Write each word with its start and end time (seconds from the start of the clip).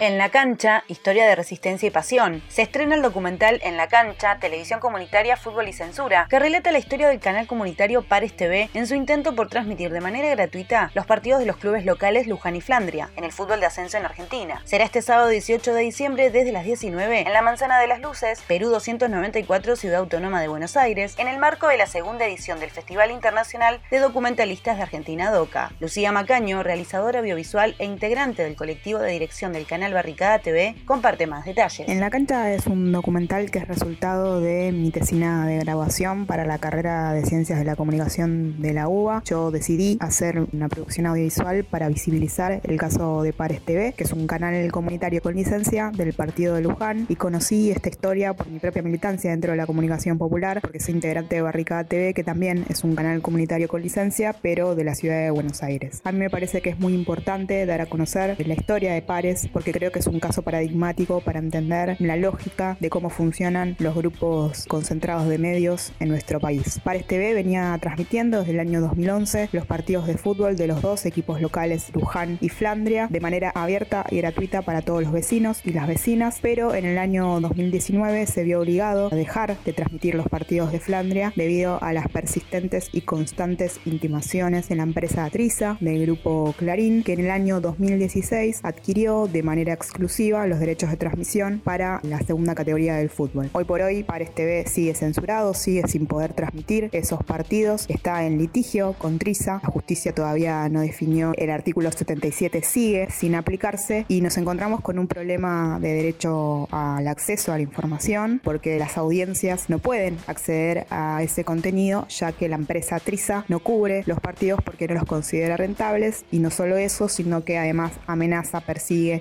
En 0.00 0.18
la 0.18 0.28
cancha, 0.28 0.82
historia 0.88 1.24
de 1.24 1.36
resistencia 1.36 1.86
y 1.86 1.90
pasión. 1.90 2.42
Se 2.48 2.62
estrena 2.62 2.96
el 2.96 3.02
documental 3.02 3.60
En 3.62 3.76
la 3.76 3.86
cancha, 3.86 4.38
televisión 4.40 4.80
comunitaria, 4.80 5.36
fútbol 5.36 5.68
y 5.68 5.72
censura, 5.72 6.26
que 6.28 6.40
relata 6.40 6.72
la 6.72 6.80
historia 6.80 7.08
del 7.08 7.20
canal 7.20 7.46
comunitario 7.46 8.02
Pares 8.02 8.36
TV 8.36 8.70
en 8.74 8.88
su 8.88 8.96
intento 8.96 9.36
por 9.36 9.48
transmitir 9.48 9.92
de 9.92 10.00
manera 10.00 10.28
gratuita 10.30 10.90
los 10.94 11.06
partidos 11.06 11.38
de 11.38 11.46
los 11.46 11.58
clubes 11.58 11.84
locales 11.84 12.26
Luján 12.26 12.56
y 12.56 12.60
Flandria, 12.60 13.10
en 13.14 13.22
el 13.22 13.30
fútbol 13.30 13.60
de 13.60 13.66
ascenso 13.66 13.96
en 13.96 14.04
Argentina. 14.04 14.60
Será 14.64 14.84
este 14.84 15.00
sábado 15.00 15.28
18 15.28 15.72
de 15.72 15.82
diciembre 15.82 16.30
desde 16.30 16.50
las 16.50 16.64
19 16.64 17.20
en 17.20 17.32
la 17.32 17.42
Manzana 17.42 17.78
de 17.78 17.86
las 17.86 18.00
Luces, 18.00 18.42
Perú 18.48 18.70
294, 18.70 19.76
Ciudad 19.76 20.00
Autónoma 20.00 20.40
de 20.40 20.48
Buenos 20.48 20.76
Aires, 20.76 21.14
en 21.18 21.28
el 21.28 21.38
marco 21.38 21.68
de 21.68 21.78
la 21.78 21.86
segunda 21.86 22.26
edición 22.26 22.58
del 22.58 22.70
Festival 22.70 23.12
Internacional 23.12 23.80
de 23.92 24.00
Documentalistas 24.00 24.76
de 24.76 24.82
Argentina 24.82 25.30
DOCA. 25.30 25.70
Lucía 25.78 26.10
Macaño, 26.10 26.64
realizadora 26.64 27.20
audiovisual 27.20 27.76
e 27.78 27.84
integrante 27.84 28.42
del 28.42 28.56
colectivo 28.56 28.98
de 28.98 29.12
dirección 29.12 29.52
del 29.52 29.66
canal 29.66 29.83
Barricada 29.92 30.38
TV 30.38 30.76
comparte 30.86 31.26
más 31.26 31.44
detalles. 31.44 31.88
En 31.88 32.00
la 32.00 32.10
cancha 32.10 32.52
es 32.52 32.66
un 32.66 32.92
documental 32.92 33.50
que 33.50 33.58
es 33.58 33.68
resultado 33.68 34.40
de 34.40 34.72
mi 34.72 34.90
tesina 34.90 35.46
de 35.46 35.58
grabación 35.58 36.26
para 36.26 36.44
la 36.44 36.58
carrera 36.58 37.12
de 37.12 37.24
Ciencias 37.26 37.58
de 37.58 37.64
la 37.64 37.76
Comunicación 37.76 38.62
de 38.62 38.72
la 38.72 38.88
UBA. 38.88 39.22
Yo 39.24 39.50
decidí 39.50 39.98
hacer 40.00 40.46
una 40.52 40.68
producción 40.68 41.06
audiovisual 41.06 41.64
para 41.64 41.88
visibilizar 41.88 42.60
el 42.62 42.78
caso 42.78 43.22
de 43.22 43.32
Pares 43.32 43.60
TV, 43.60 43.92
que 43.92 44.04
es 44.04 44.12
un 44.12 44.26
canal 44.26 44.70
comunitario 44.72 45.20
con 45.20 45.34
licencia 45.34 45.90
del 45.94 46.12
partido 46.12 46.54
de 46.54 46.62
Luján 46.62 47.06
y 47.08 47.16
conocí 47.16 47.70
esta 47.70 47.88
historia 47.88 48.34
por 48.34 48.48
mi 48.48 48.58
propia 48.58 48.82
militancia 48.82 49.30
dentro 49.30 49.50
de 49.50 49.56
la 49.56 49.66
comunicación 49.66 50.18
popular, 50.18 50.60
porque 50.60 50.80
soy 50.80 50.94
integrante 50.94 51.36
de 51.36 51.42
Barricada 51.42 51.84
TV, 51.84 52.14
que 52.14 52.24
también 52.24 52.64
es 52.68 52.84
un 52.84 52.94
canal 52.94 53.20
comunitario 53.22 53.68
con 53.68 53.82
licencia, 53.82 54.34
pero 54.40 54.74
de 54.74 54.84
la 54.84 54.94
ciudad 54.94 55.20
de 55.20 55.30
Buenos 55.30 55.62
Aires. 55.62 56.00
A 56.04 56.12
mí 56.12 56.18
me 56.18 56.30
parece 56.30 56.62
que 56.62 56.70
es 56.70 56.78
muy 56.78 56.94
importante 56.94 57.66
dar 57.66 57.80
a 57.80 57.86
conocer 57.86 58.36
la 58.46 58.54
historia 58.54 58.94
de 58.94 59.02
Pares, 59.02 59.48
porque 59.52 59.72
creo 59.74 59.90
que 59.90 59.98
es 59.98 60.06
un 60.06 60.20
caso 60.20 60.42
paradigmático 60.42 61.20
para 61.20 61.40
entender 61.40 61.96
la 61.98 62.14
lógica 62.14 62.76
de 62.78 62.90
cómo 62.90 63.10
funcionan 63.10 63.74
los 63.80 63.96
grupos 63.96 64.66
concentrados 64.66 65.28
de 65.28 65.36
medios 65.36 65.92
en 65.98 66.10
nuestro 66.10 66.38
país. 66.38 66.78
Pares 66.84 67.04
TV 67.08 67.34
venía 67.34 67.76
transmitiendo 67.80 68.38
desde 68.38 68.52
el 68.52 68.60
año 68.60 68.80
2011 68.80 69.48
los 69.50 69.66
partidos 69.66 70.06
de 70.06 70.16
fútbol 70.16 70.54
de 70.54 70.68
los 70.68 70.80
dos 70.80 71.06
equipos 71.06 71.40
locales 71.40 71.90
Luján 71.92 72.38
y 72.40 72.50
Flandria 72.50 73.08
de 73.10 73.18
manera 73.18 73.50
abierta 73.52 74.06
y 74.12 74.18
gratuita 74.18 74.62
para 74.62 74.80
todos 74.80 75.02
los 75.02 75.10
vecinos 75.10 75.60
y 75.64 75.72
las 75.72 75.88
vecinas, 75.88 76.38
pero 76.40 76.76
en 76.76 76.84
el 76.84 76.96
año 76.96 77.40
2019 77.40 78.26
se 78.26 78.44
vio 78.44 78.60
obligado 78.60 79.08
a 79.10 79.16
dejar 79.16 79.56
de 79.64 79.72
transmitir 79.72 80.14
los 80.14 80.28
partidos 80.28 80.70
de 80.70 80.78
Flandria 80.78 81.32
debido 81.34 81.82
a 81.82 81.92
las 81.92 82.06
persistentes 82.06 82.90
y 82.92 83.00
constantes 83.00 83.80
intimaciones 83.86 84.70
en 84.70 84.76
la 84.76 84.84
empresa 84.84 85.24
Atriza 85.24 85.78
del 85.80 86.02
grupo 86.02 86.54
Clarín, 86.56 87.02
que 87.02 87.14
en 87.14 87.20
el 87.20 87.30
año 87.32 87.60
2016 87.60 88.60
adquirió 88.62 89.26
de 89.26 89.42
manera 89.42 89.63
exclusiva 89.72 90.46
los 90.46 90.60
derechos 90.60 90.90
de 90.90 90.96
transmisión 90.96 91.60
para 91.64 92.00
la 92.02 92.18
segunda 92.20 92.54
categoría 92.54 92.96
del 92.96 93.10
fútbol. 93.10 93.50
Hoy 93.52 93.64
por 93.64 93.80
hoy, 93.80 94.02
Pares 94.02 94.34
TV 94.34 94.66
sigue 94.66 94.94
censurado, 94.94 95.54
sigue 95.54 95.88
sin 95.88 96.06
poder 96.06 96.32
transmitir 96.32 96.90
esos 96.92 97.22
partidos, 97.24 97.86
está 97.88 98.24
en 98.24 98.38
litigio 98.38 98.94
con 98.98 99.18
Triza, 99.18 99.60
la 99.62 99.70
justicia 99.70 100.14
todavía 100.14 100.68
no 100.68 100.80
definió. 100.80 101.32
El 101.36 101.50
artículo 101.50 101.90
77, 101.90 102.62
sigue 102.62 103.08
sin 103.10 103.34
aplicarse 103.34 104.06
y 104.08 104.20
nos 104.20 104.36
encontramos 104.36 104.80
con 104.80 104.98
un 104.98 105.06
problema 105.06 105.78
de 105.80 105.92
derecho 105.92 106.68
al 106.70 107.08
acceso 107.08 107.52
a 107.52 107.56
la 107.56 107.62
información 107.62 108.40
porque 108.42 108.78
las 108.78 108.96
audiencias 108.98 109.70
no 109.70 109.78
pueden 109.78 110.18
acceder 110.26 110.86
a 110.90 111.22
ese 111.22 111.44
contenido 111.44 112.06
ya 112.08 112.32
que 112.32 112.48
la 112.48 112.56
empresa 112.56 113.00
Triza 113.00 113.44
no 113.48 113.60
cubre 113.60 114.02
los 114.06 114.20
partidos 114.20 114.60
porque 114.64 114.88
no 114.88 114.94
los 114.94 115.04
considera 115.04 115.56
rentables. 115.56 116.24
Y 116.30 116.38
no 116.38 116.50
solo 116.50 116.76
eso, 116.76 117.08
sino 117.08 117.44
que 117.44 117.58
además 117.58 117.92
amenaza, 118.06 118.60
persigue, 118.60 119.20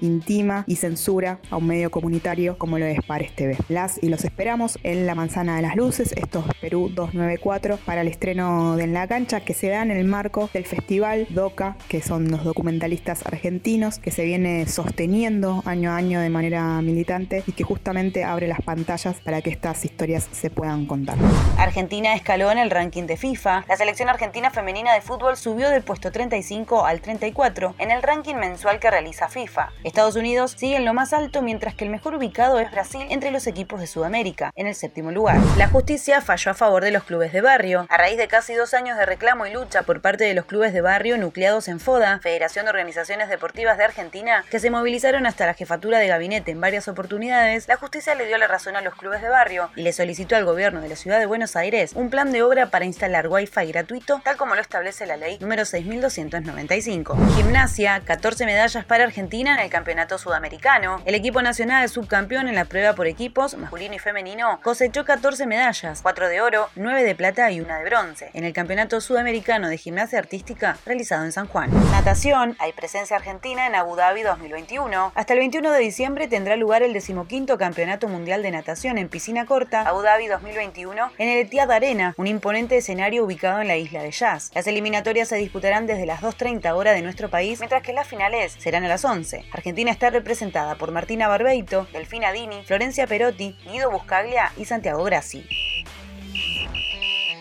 y 0.66 0.78
censura 0.78 1.40
a 1.52 1.58
un 1.58 1.68
medio 1.68 1.92
comunitario 1.92 2.58
como 2.58 2.80
lo 2.80 2.86
es 2.86 3.00
Pares 3.06 3.36
TV. 3.36 3.56
Las 3.70 4.02
y 4.02 4.10
los 4.10 4.26
esperamos 4.26 4.80
en 4.82 5.06
la 5.06 5.14
Manzana 5.14 5.56
de 5.58 5.62
las 5.62 5.76
Luces, 5.76 6.12
esto 6.14 6.44
es 6.50 6.56
Perú 6.60 6.90
294, 6.90 7.78
para 7.86 8.02
el 8.02 8.08
estreno 8.08 8.76
de 8.76 8.86
En 8.86 8.94
la 8.94 9.08
Cancha 9.08 9.42
que 9.42 9.54
se 9.54 9.68
da 9.68 9.84
en 9.84 9.92
el 9.92 10.06
marco 10.06 10.50
del 10.52 10.66
festival 10.66 11.28
DOCA, 11.30 11.78
que 11.88 12.02
son 12.02 12.32
los 12.32 12.44
documentalistas 12.44 13.24
argentinos, 13.28 14.00
que 14.00 14.10
se 14.10 14.24
viene 14.24 14.66
sosteniendo 14.66 15.62
año 15.66 15.92
a 15.92 15.98
año 15.98 16.20
de 16.20 16.30
manera 16.32 16.82
militante 16.82 17.44
y 17.46 17.52
que 17.52 17.64
justamente 17.64 18.24
abre 18.24 18.48
las 18.48 18.62
pantallas 18.62 19.18
para 19.24 19.42
que 19.42 19.52
estas 19.52 19.86
historias 19.86 20.28
se 20.32 20.50
puedan 20.50 20.88
contar. 20.88 21.18
Argentina 21.60 22.16
escaló 22.16 22.52
en 22.52 22.58
el 22.58 22.72
ranking 22.72 23.04
de 23.04 23.18
FIFA. 23.18 23.66
La 23.68 23.78
selección 23.78 24.10
argentina 24.10 24.50
femenina 24.50 24.94
de 24.94 25.02
fútbol 25.02 25.38
subió 25.38 25.70
del 25.70 25.84
puesto 25.84 26.12
35 26.12 26.86
al 26.88 27.02
34 27.02 27.76
en 27.78 27.92
el 27.92 28.02
ranking 28.02 28.36
mensual 28.36 28.80
que 28.80 28.90
realiza 28.90 29.30
FIFA. 29.30 29.70
Estados 29.84 30.16
Unidos 30.16 30.23
sigue 30.24 30.78
en 30.78 30.86
lo 30.86 30.94
más 30.94 31.12
alto, 31.12 31.42
mientras 31.42 31.76
que 31.76 31.84
el 31.84 31.92
mejor 31.92 32.16
ubicado 32.16 32.58
es 32.60 32.72
Brasil 32.72 33.06
entre 33.10 33.30
los 33.30 33.46
equipos 33.46 33.82
de 33.82 33.88
Sudamérica, 33.88 34.52
en 34.56 34.68
el 34.68 34.76
séptimo 34.76 35.12
lugar. 35.12 35.38
La 35.58 35.68
justicia 35.68 36.22
falló 36.22 36.52
a 36.52 36.54
favor 36.54 36.82
de 36.84 36.92
los 36.92 37.04
clubes 37.04 37.34
de 37.34 37.42
barrio. 37.42 37.86
A 37.90 37.98
raíz 37.98 38.18
de 38.18 38.30
casi 38.30 38.54
dos 38.54 38.74
años 38.74 38.98
de 38.98 39.06
reclamo 39.06 39.46
y 39.46 39.52
lucha 39.52 39.84
por 39.84 40.02
parte 40.02 40.24
de 40.24 40.34
los 40.34 40.46
clubes 40.46 40.72
de 40.72 40.80
barrio 40.80 41.18
nucleados 41.18 41.68
en 41.68 41.82
FODA, 41.82 42.20
Federación 42.20 42.66
de 42.66 42.72
Organizaciones 42.72 43.28
Deportivas 43.28 43.78
de 43.78 43.84
Argentina, 43.84 44.46
que 44.50 44.60
se 44.60 44.70
movilizaron 44.70 45.26
hasta 45.26 45.46
la 45.46 45.56
jefatura 45.56 46.00
de 46.00 46.08
gabinete 46.08 46.52
en 46.52 46.62
varias 46.62 46.88
oportunidades, 46.88 47.68
la 47.68 47.76
justicia 47.76 48.16
le 48.16 48.26
dio 48.26 48.38
la 48.38 48.48
razón 48.48 48.78
a 48.78 48.82
los 48.82 48.96
clubes 48.96 49.22
de 49.22 49.28
barrio 49.28 49.72
y 49.76 49.82
le 49.82 49.92
solicitó 49.92 50.38
al 50.38 50.46
gobierno 50.46 50.80
de 50.80 50.88
la 50.88 50.96
ciudad 50.96 51.20
de 51.20 51.26
Buenos 51.26 51.58
Aires 51.58 51.92
un 51.96 52.10
plan 52.10 52.32
de 52.32 52.44
obra 52.44 52.68
para 52.68 52.86
instalar 52.86 53.28
wifi 53.28 53.66
gratuito, 53.66 54.22
tal 54.24 54.38
como 54.38 54.56
lo 54.56 54.62
establece 54.62 55.06
la 55.06 55.18
ley 55.18 55.38
número 55.42 55.66
6295. 55.66 57.18
Gimnasia, 57.36 58.02
14 58.06 58.46
medallas 58.46 58.86
para 58.86 59.04
Argentina 59.04 59.56
en 59.56 59.60
el 59.60 59.70
Campeonato 59.70 60.13
Sudamericano. 60.18 61.02
El 61.06 61.16
equipo 61.16 61.42
nacional 61.42 61.88
subcampeón 61.90 62.48
en 62.48 62.56
la 62.56 62.66
prueba 62.66 62.94
por 62.94 63.08
equipos, 63.08 63.58
masculino 63.58 63.96
y 63.96 64.00
femenino, 64.00 64.60
cosechó 64.64 65.06
14 65.06 65.46
medallas, 65.48 66.02
4 66.02 66.30
de 66.30 66.42
oro, 66.42 66.70
9 66.76 67.04
de 67.04 67.16
plata 67.16 67.52
y 67.52 67.62
1 67.62 67.78
de 67.78 67.84
bronce, 67.86 68.32
en 68.34 68.44
el 68.44 68.54
Campeonato 68.54 69.02
Sudamericano 69.02 69.70
de 69.70 69.78
Gimnasia 69.78 70.20
Artística 70.20 70.78
realizado 70.86 71.24
en 71.26 71.32
San 71.32 71.48
Juan. 71.48 71.70
Natación, 71.92 72.56
hay 72.60 72.74
presencia 72.74 73.18
argentina 73.18 73.68
en 73.68 73.76
Abu 73.76 73.96
Dhabi 73.96 74.24
2021. 74.24 75.12
Hasta 75.16 75.34
el 75.34 75.40
21 75.40 75.72
de 75.72 75.80
diciembre 75.80 76.28
tendrá 76.28 76.56
lugar 76.56 76.84
el 76.84 76.94
decimoquinto 76.94 77.58
Campeonato 77.58 78.08
Mundial 78.08 78.44
de 78.44 78.52
Natación 78.52 78.98
en 78.98 79.10
piscina 79.10 79.46
corta, 79.46 79.82
Abu 79.82 80.02
Dhabi 80.02 80.28
2021, 80.28 81.12
en 81.18 81.30
el 81.30 81.40
Etihad 81.40 81.72
Arena, 81.72 82.14
un 82.18 82.28
imponente 82.28 82.78
escenario 82.78 83.24
ubicado 83.24 83.62
en 83.62 83.68
la 83.68 83.78
isla 83.78 84.04
de 84.04 84.12
Jazz. 84.12 84.52
Las 84.54 84.68
eliminatorias 84.68 85.28
se 85.28 85.36
disputarán 85.36 85.88
desde 85.88 86.06
las 86.06 86.22
2.30 86.22 86.74
horas 86.76 86.96
de 86.96 87.02
nuestro 87.02 87.30
país, 87.30 87.60
mientras 87.60 87.84
que 87.84 87.94
las 87.94 88.08
finales 88.08 88.56
serán 88.58 88.84
a 88.84 88.88
las 88.88 89.06
11. 89.06 89.46
Argentina 89.52 89.92
está 90.04 90.10
representada 90.10 90.76
por 90.76 90.92
Martina 90.92 91.30
Barbeito, 91.30 91.88
Delfina 91.94 92.34
Dini, 92.34 92.62
Florencia 92.66 93.08
Perotti, 93.08 93.56
Guido 93.64 93.90
Buscaglia 93.90 94.52
y 94.58 94.66
Santiago 94.66 95.02
Grassi. 95.06 95.48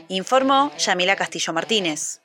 Informó 0.07 0.71
Yamila 0.79 1.17
Castillo 1.17 1.53
Martínez. 1.53 2.23